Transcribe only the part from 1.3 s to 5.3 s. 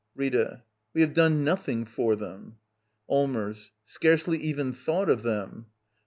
nothing for them. Allmers. Scarcely even thought of